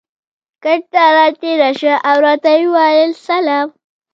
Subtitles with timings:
[0.63, 3.67] کټ ته را تېره شوه او راته یې وویل: سلام.